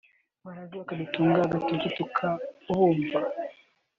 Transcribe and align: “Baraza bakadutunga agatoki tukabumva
“Baraza 0.45 0.73
bakadutunga 0.81 1.39
agatoki 1.41 1.87
tukabumva 1.97 3.19